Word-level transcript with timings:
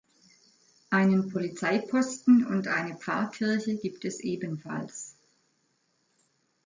Einen 0.89 1.29
Polizeiposten 1.31 2.47
und 2.47 2.67
eine 2.67 2.97
Pfarrkirche 2.97 3.75
gibt 3.77 4.03
es 4.03 4.19
ebenfalls. 4.21 5.13